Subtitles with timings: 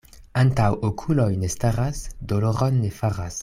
[0.43, 2.03] Antaŭ okuloj ne staras,
[2.33, 3.39] doloron ne faras.